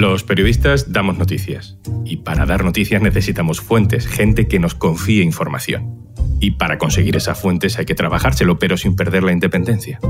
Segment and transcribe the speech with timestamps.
[0.00, 1.76] Los periodistas damos noticias
[2.06, 6.08] y para dar noticias necesitamos fuentes, gente que nos confíe información.
[6.40, 10.00] Y para conseguir esas fuentes hay que trabajárselo, pero sin perder la independencia.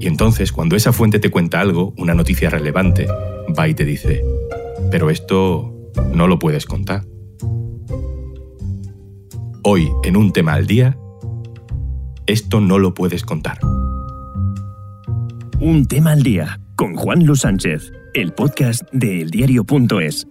[0.00, 3.06] Y entonces, cuando esa fuente te cuenta algo, una noticia relevante,
[3.56, 4.24] va y te dice,
[4.90, 5.72] pero esto
[6.12, 7.04] no lo puedes contar.
[9.62, 10.98] Hoy, en un tema al día,
[12.26, 13.60] esto no lo puedes contar.
[15.60, 20.26] Un tema al día con Juan Luis Sánchez, el podcast de eldiario.es.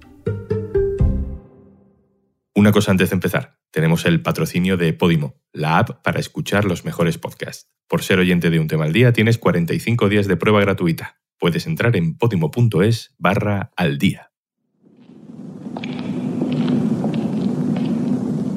[2.55, 6.83] Una cosa antes de empezar, tenemos el patrocinio de Podimo, la app para escuchar los
[6.83, 7.69] mejores podcasts.
[7.87, 11.19] Por ser oyente de un tema al día tienes 45 días de prueba gratuita.
[11.37, 14.31] Puedes entrar en podimo.es barra al día.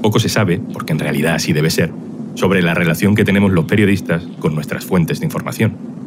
[0.01, 1.93] Poco se sabe, porque en realidad así debe ser,
[2.35, 5.98] sobre la relación que tenemos los periodistas con nuestras fuentes de información.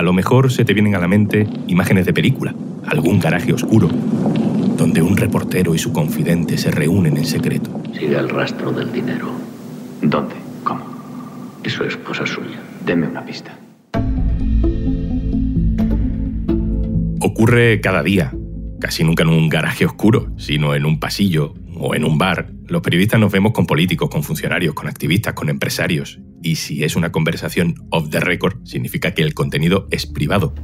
[0.00, 2.54] A lo mejor se te vienen a la mente imágenes de película,
[2.86, 3.86] algún garaje oscuro,
[4.78, 7.82] donde un reportero y su confidente se reúnen en secreto.
[7.92, 9.30] Sigue el rastro del dinero.
[10.00, 10.36] ¿Dónde?
[10.64, 10.86] ¿Cómo?
[11.62, 12.62] Eso es cosa suya.
[12.82, 13.58] Deme una pista.
[17.20, 18.32] Ocurre cada día,
[18.80, 22.48] casi nunca en un garaje oscuro, sino en un pasillo o en un bar.
[22.68, 26.20] Los periodistas nos vemos con políticos, con funcionarios, con activistas, con empresarios.
[26.42, 30.54] Y si es una conversación off the record, significa que el contenido es privado.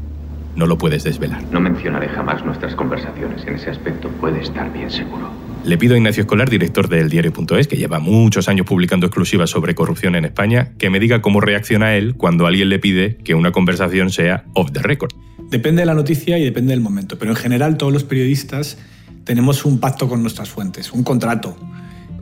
[0.57, 1.43] No lo puedes desvelar.
[1.53, 3.47] No mencionaré jamás nuestras conversaciones.
[3.47, 5.31] En ese aspecto puede estar bien seguro.
[5.65, 9.75] Le pido a Ignacio Escolar, director del diario.es, que lleva muchos años publicando exclusivas sobre
[9.75, 13.53] corrupción en España, que me diga cómo reacciona él cuando alguien le pide que una
[13.53, 15.11] conversación sea off the record.
[15.51, 18.79] Depende de la noticia y depende del momento, pero en general todos los periodistas
[19.25, 21.57] tenemos un pacto con nuestras fuentes, un contrato,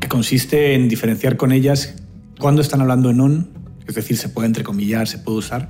[0.00, 2.03] que consiste en diferenciar con ellas
[2.38, 3.48] cuando están hablando en on,
[3.86, 5.68] es decir, se puede entrecomillar, se puede usar,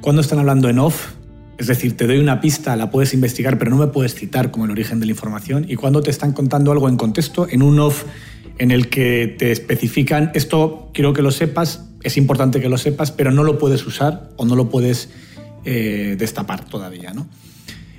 [0.00, 1.12] cuando están hablando en off,
[1.58, 4.66] es decir, te doy una pista, la puedes investigar, pero no me puedes citar como
[4.66, 7.78] el origen de la información, y cuando te están contando algo en contexto, en un
[7.80, 8.04] off
[8.58, 13.10] en el que te especifican, esto quiero que lo sepas, es importante que lo sepas,
[13.10, 15.10] pero no lo puedes usar o no lo puedes
[15.64, 17.12] eh, destapar todavía.
[17.12, 17.26] ¿no?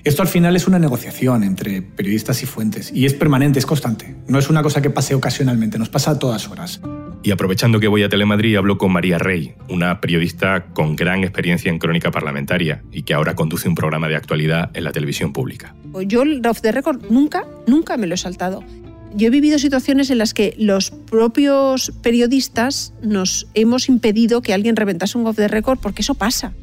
[0.04, 4.16] Esto al final es una negociación entre periodistas y fuentes y es permanente, es constante.
[4.28, 6.80] No es una cosa que pase ocasionalmente, nos pasa a todas horas.
[7.24, 11.70] Y aprovechando que voy a Telemadrid, hablo con María Rey, una periodista con gran experiencia
[11.70, 15.76] en crónica parlamentaria y que ahora conduce un programa de actualidad en la televisión pública.
[16.06, 18.64] Yo el off the record nunca, nunca me lo he saltado.
[19.14, 24.76] Yo he vivido situaciones en las que los propios periodistas nos hemos impedido que alguien
[24.76, 26.54] reventase un off the record porque eso pasa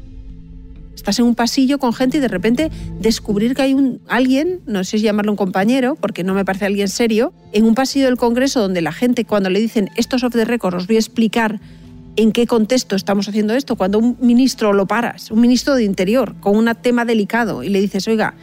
[0.95, 4.83] estás en un pasillo con gente y de repente descubrir que hay un, alguien, no
[4.83, 8.17] sé si llamarlo un compañero, porque no me parece alguien serio, en un pasillo del
[8.17, 10.99] Congreso donde la gente cuando le dicen esto es off the record, os voy a
[10.99, 11.59] explicar
[12.15, 16.35] en qué contexto estamos haciendo esto, cuando un ministro lo paras, un ministro de Interior,
[16.39, 18.35] con un tema delicado y le dices, oiga,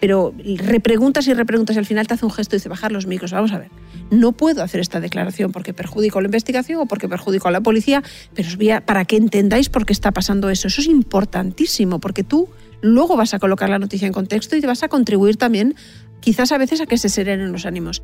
[0.00, 3.06] pero repreguntas y repreguntas y al final te hace un gesto y dice bajar los
[3.06, 3.32] micros.
[3.32, 3.70] Vamos a ver,
[4.10, 8.02] no puedo hacer esta declaración porque perjudico la investigación o porque perjudico a la policía,
[8.34, 10.68] pero os voy a, para que entendáis por qué está pasando eso.
[10.68, 12.48] Eso es importantísimo porque tú
[12.80, 15.74] luego vas a colocar la noticia en contexto y vas a contribuir también
[16.20, 18.02] quizás a veces a que se serenen los ánimos.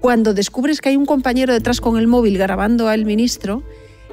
[0.00, 3.62] Cuando descubres que hay un compañero detrás con el móvil grabando al ministro,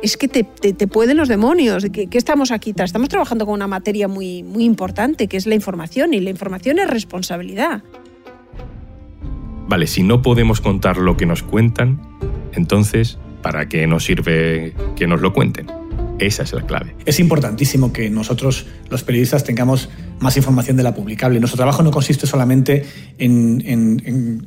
[0.02, 0.44] es que te,
[0.88, 1.86] pueden los demonios.
[1.92, 2.74] ¿Qué, estamos aquí?
[2.78, 6.80] Estamos trabajando con una materia muy, muy importante, que es la información, y la información
[6.80, 7.84] es responsabilidad.
[9.68, 12.00] Vale, si no podemos contar lo que nos cuentan,
[12.54, 15.68] entonces, ¿para qué nos sirve que nos lo cuenten?
[16.20, 16.96] Esa es la clave.
[17.06, 21.40] Es importantísimo que nosotros, los periodistas, tengamos más información de la publicable.
[21.40, 22.86] Nuestro trabajo no consiste solamente
[23.20, 23.62] en,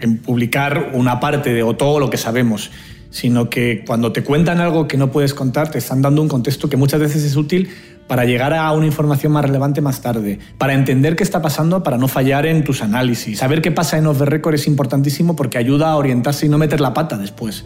[0.00, 2.72] en publicar una parte de o todo lo que sabemos,
[3.10, 6.68] sino que cuando te cuentan algo que no puedes contar, te están dando un contexto
[6.68, 7.68] que muchas veces es útil
[8.06, 11.96] para llegar a una información más relevante más tarde, para entender qué está pasando, para
[11.96, 13.38] no fallar en tus análisis.
[13.38, 16.58] Saber qué pasa en off the record es importantísimo porque ayuda a orientarse y no
[16.58, 17.64] meter la pata después.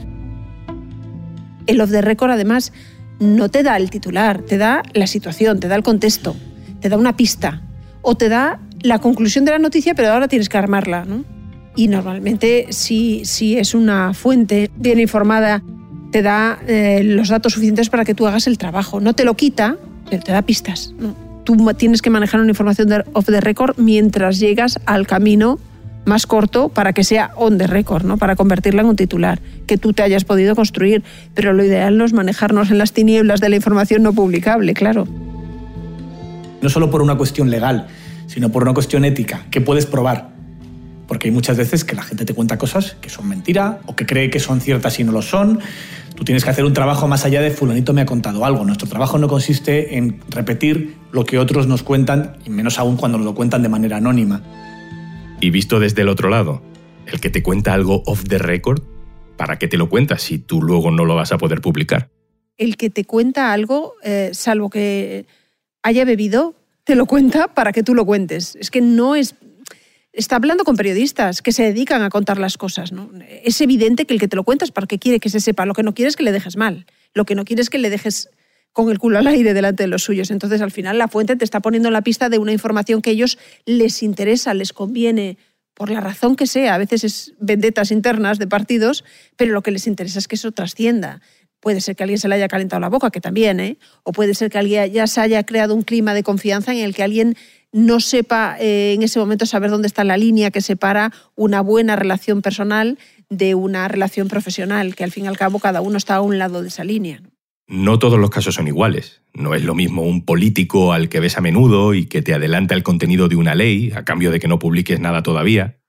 [1.66, 2.72] El off the record, además,
[3.21, 6.37] no te da el titular, te da la situación, te da el contexto,
[6.81, 7.62] te da una pista
[8.02, 11.06] o te da la conclusión de la noticia, pero ahora tienes que armarla.
[11.06, 11.25] ¿no?
[11.76, 15.62] Y normalmente si, si es una fuente bien informada
[16.15, 19.00] te da eh, los datos suficientes para que tú hagas el trabajo.
[19.00, 19.76] No te lo quita,
[20.09, 20.94] pero te da pistas.
[21.43, 25.59] Tú tienes que manejar una información de off the record mientras llegas al camino
[26.05, 28.17] más corto para que sea on the record, ¿no?
[28.17, 31.03] para convertirla en un titular que tú te hayas podido construir.
[31.35, 35.09] Pero lo ideal no es manejarnos en las tinieblas de la información no publicable, claro.
[36.62, 37.88] No solo por una cuestión legal,
[38.29, 40.33] sino por una cuestión ética, que puedes probar
[41.25, 44.05] porque hay muchas veces que la gente te cuenta cosas que son mentira o que
[44.05, 45.59] cree que son ciertas y no lo son.
[46.15, 48.62] Tú tienes que hacer un trabajo más allá de fulanito me ha contado algo.
[48.67, 53.17] Nuestro trabajo no consiste en repetir lo que otros nos cuentan, y menos aún cuando
[53.17, 54.43] nos lo cuentan de manera anónima.
[55.41, 56.61] Y visto desde el otro lado,
[57.06, 58.82] el que te cuenta algo off the record,
[59.38, 62.11] ¿para qué te lo cuentas si tú luego no lo vas a poder publicar?
[62.59, 65.25] El que te cuenta algo, eh, salvo que
[65.82, 66.55] haya bebido,
[66.85, 68.56] te lo cuenta para que tú lo cuentes.
[68.56, 69.37] Es que no es...
[70.14, 72.93] Está hablando con periodistas que se dedican a contar las cosas.
[72.93, 73.11] ¿no?
[73.43, 75.66] Es evidente que el que te lo cuentas para que quiere que se sepa.
[75.66, 76.87] Lo que no quiere es que le dejes mal.
[77.14, 78.31] Lo que no quiere es que le dejes
[78.72, 80.31] con el culo al aire delante de los suyos.
[80.31, 83.11] Entonces, al final, la fuente te está poniendo en la pista de una información que
[83.11, 85.37] a ellos les interesa, les conviene,
[85.75, 86.75] por la razón que sea.
[86.75, 89.05] A veces es vendetas internas de partidos,
[89.37, 91.20] pero lo que les interesa es que eso trascienda.
[91.64, 93.78] Puede ser que alguien se le haya calentado la boca, que también, ¿eh?
[94.02, 96.94] O puede ser que alguien ya se haya creado un clima de confianza en el
[96.94, 97.38] que alguien
[97.72, 101.96] no sepa eh, en ese momento saber dónde está la línea que separa una buena
[101.96, 102.99] relación personal
[103.31, 106.37] de una relación profesional, que al fin y al cabo cada uno está a un
[106.37, 107.22] lado de esa línea.
[107.67, 109.22] No todos los casos son iguales.
[109.32, 112.75] No es lo mismo un político al que ves a menudo y que te adelanta
[112.75, 115.81] el contenido de una ley a cambio de que no publiques nada todavía.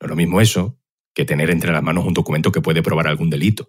[0.00, 0.78] No es lo mismo eso
[1.12, 3.68] que tener entre las manos un documento que puede probar algún delito.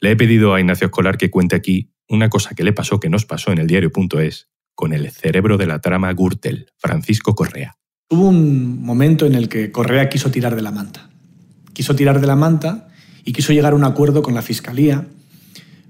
[0.00, 3.10] Le he pedido a Ignacio Escolar que cuente aquí una cosa que le pasó que
[3.10, 7.76] nos pasó en el diario.es con el cerebro de la trama Gürtel, Francisco Correa.
[8.10, 11.10] Hubo un momento en el que Correa quiso tirar de la manta.
[11.72, 12.88] Quiso tirar de la manta
[13.24, 15.06] y quiso llegar a un acuerdo con la Fiscalía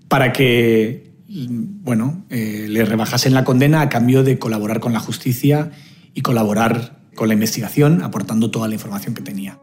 [0.08, 5.70] para que bueno, eh, le rebajasen la condena a cambio de colaborar con la justicia
[6.14, 9.57] y colaborar con la investigación, aportando toda la información que tenía.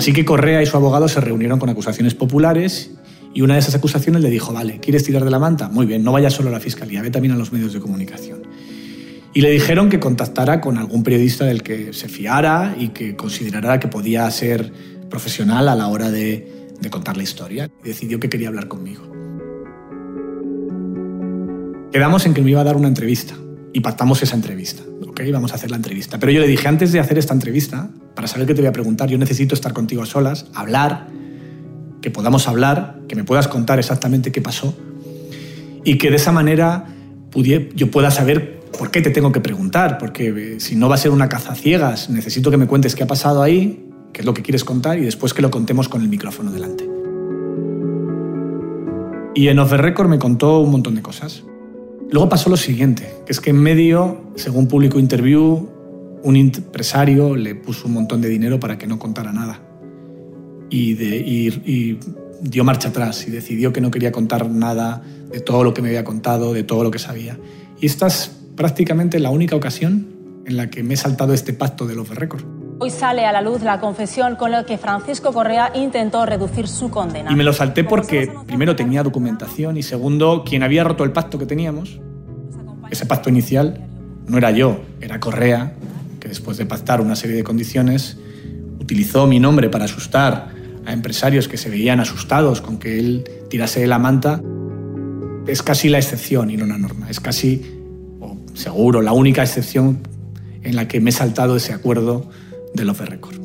[0.00, 2.92] Así que Correa y su abogado se reunieron con acusaciones populares
[3.34, 5.68] y una de esas acusaciones le dijo, vale, ¿quieres tirar de la manta?
[5.68, 8.40] Muy bien, no vayas solo a la fiscalía, ve también a los medios de comunicación.
[9.34, 13.78] Y le dijeron que contactara con algún periodista del que se fiara y que considerara
[13.78, 14.72] que podía ser
[15.10, 17.68] profesional a la hora de, contar la historia.
[17.84, 19.02] Y decidió que quería hablar conmigo.
[21.92, 23.34] Quedamos en que me iba a dar una entrevista
[23.74, 24.82] y pactamos esa entrevista.
[25.06, 26.18] Ok, vamos a hacer la entrevista.
[26.18, 28.72] Pero yo le dije, antes de hacer esta entrevista, para saber qué te voy a
[28.72, 31.08] preguntar, yo necesito estar contigo a solas, hablar,
[32.00, 34.76] que podamos hablar, que me puedas contar exactamente qué pasó
[35.84, 36.86] y que de esa manera
[37.74, 40.98] yo pueda saber por qué te tengo que preguntar, porque eh, si no va a
[40.98, 44.34] ser una caza ciegas, necesito que me cuentes qué ha pasado ahí, qué es lo
[44.34, 46.88] que quieres contar y después que lo contemos con el micrófono delante.
[49.34, 51.44] Y en Off the Record me contó un montón de cosas.
[52.10, 55.68] Luego pasó lo siguiente, que es que en medio, según Público Interview,
[56.22, 59.60] un empresario le puso un montón de dinero para que no contara nada.
[60.70, 61.98] Y,
[62.42, 65.88] dio marcha atrás y decidió que no quería contar nada de todo lo que me
[65.88, 67.38] había contado, de todo lo que sabía.
[67.80, 70.06] Y esta es prácticamente la única ocasión
[70.46, 72.42] en la que me he saltado este pacto de the Record.
[72.78, 76.90] Hoy sale a la luz la confesión con la que Francisco Correa intentó reducir su
[76.90, 77.30] condena.
[77.30, 81.38] Y me lo salté porque, primero, tenía documentación y, segundo, quien había roto el pacto
[81.38, 82.00] que teníamos,
[82.90, 83.86] ese pacto inicial,
[84.26, 85.74] no era yo, era Correa,
[86.30, 88.16] después de pactar una serie de condiciones,
[88.78, 90.54] utilizó mi nombre para asustar
[90.86, 94.40] a empresarios que se veían asustados con que él tirase de la manta.
[95.46, 97.10] Es casi la excepción y no la norma.
[97.10, 97.62] Es casi,
[98.20, 99.98] o seguro, la única excepción
[100.62, 102.30] en la que me he saltado ese acuerdo
[102.74, 103.40] de Love Record.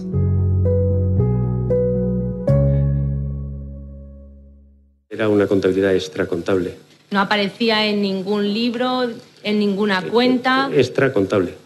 [5.10, 6.76] Era una contabilidad extracontable.
[7.10, 9.10] No aparecía en ningún libro,
[9.42, 10.70] en ninguna cuenta.
[10.72, 11.65] Extracontable.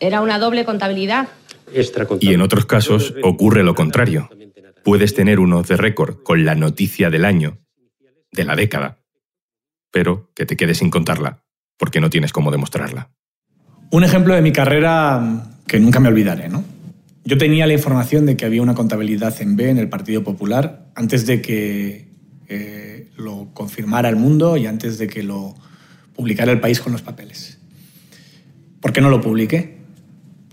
[0.00, 1.28] Era una doble contabilidad.
[2.20, 4.28] Y en otros casos ocurre lo contrario.
[4.82, 7.58] Puedes tener uno de récord con la noticia del año,
[8.32, 8.98] de la década,
[9.90, 11.44] pero que te quedes sin contarla,
[11.76, 13.10] porque no tienes cómo demostrarla.
[13.90, 16.64] Un ejemplo de mi carrera que nunca me olvidaré, ¿no?
[17.24, 20.86] Yo tenía la información de que había una contabilidad en B en el Partido Popular
[20.94, 22.08] antes de que
[22.48, 25.54] eh, lo confirmara el mundo y antes de que lo
[26.14, 27.58] publicara el país con los papeles.
[28.80, 29.79] ¿Por qué no lo publiqué?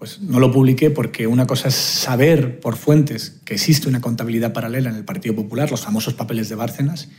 [0.08, 4.54] Pues no lo publiqué porque una cosa es saber por fuentes que existe una contabilidad
[4.54, 7.10] paralela en el Partido Popular, los famosos papeles de Bárcenas,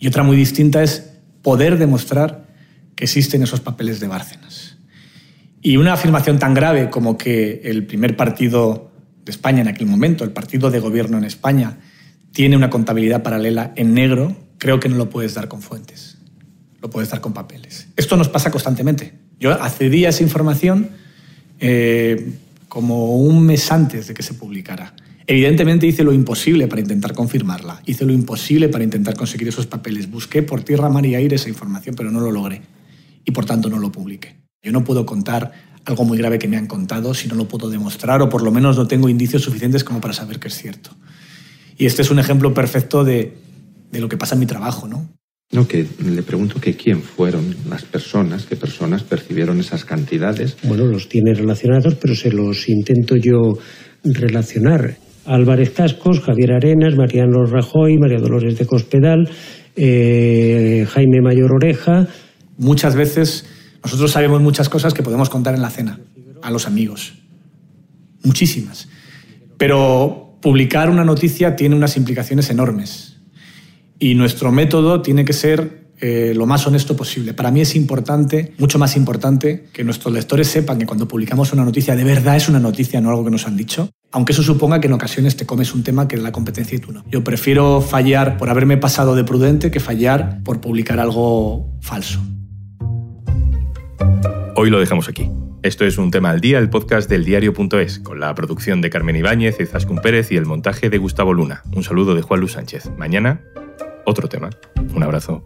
[0.00, 1.12] y otra muy distinta es
[1.42, 2.48] poder demostrar
[2.96, 4.78] que existen esos papeles de Bárcenas.
[5.62, 8.90] Y una afirmación tan grave como que el primer partido
[9.24, 11.78] de España en aquel momento, el partido de gobierno en España,
[12.32, 16.18] tiene una contabilidad paralela en negro, creo que no lo puedes dar con fuentes,
[16.82, 17.86] lo puedes dar con papeles.
[17.94, 19.14] Esto nos pasa constantemente.
[19.38, 21.03] Yo accedí a esa información
[21.60, 22.34] eh,
[22.68, 24.94] como un mes antes de que se publicara.
[25.26, 30.10] Evidentemente hice lo imposible para intentar confirmarla, hice lo imposible para intentar conseguir esos papeles.
[30.10, 32.60] Busqué por tierra, mar y aire esa información, pero no lo logré
[33.24, 34.36] y por tanto no lo publiqué.
[34.62, 35.52] Yo no puedo contar
[35.86, 38.50] algo muy grave que me han contado si no lo puedo demostrar o por lo
[38.50, 40.90] menos no tengo indicios suficientes como para saber que es cierto.
[41.76, 43.36] Y este es un ejemplo perfecto de,
[43.90, 45.08] de lo que pasa en mi trabajo, ¿no?
[45.52, 50.56] No, que le pregunto que quién fueron las personas, qué personas percibieron esas cantidades.
[50.64, 53.58] Bueno, los tiene relacionados, pero se los intento yo
[54.02, 54.96] relacionar.
[55.26, 59.30] Álvarez Cascos, Javier Arenas, Mariano Rajoy, María Dolores de Cospedal,
[59.76, 62.08] eh, Jaime Mayor Oreja.
[62.58, 63.46] Muchas veces
[63.82, 66.00] nosotros sabemos muchas cosas que podemos contar en la cena
[66.42, 67.14] a los amigos.
[68.22, 68.88] Muchísimas.
[69.56, 73.13] Pero publicar una noticia tiene unas implicaciones enormes.
[74.04, 77.32] Y nuestro método tiene que ser eh, lo más honesto posible.
[77.32, 81.64] Para mí es importante, mucho más importante, que nuestros lectores sepan que cuando publicamos una
[81.64, 83.88] noticia de verdad es una noticia, no algo que nos han dicho.
[84.12, 86.80] Aunque eso suponga que en ocasiones te comes un tema que es la competencia y
[86.80, 87.02] tú no.
[87.10, 92.20] Yo prefiero fallar por haberme pasado de prudente que fallar por publicar algo falso.
[94.54, 95.30] Hoy lo dejamos aquí.
[95.62, 99.16] Esto es un tema al día, el podcast del diario.es, con la producción de Carmen
[99.16, 101.62] Ibáñez, Izaskun Pérez y el montaje de Gustavo Luna.
[101.74, 102.90] Un saludo de Juan Luis Sánchez.
[102.98, 103.40] Mañana,
[104.06, 104.50] otro tema.
[104.94, 105.42] Un abrazo.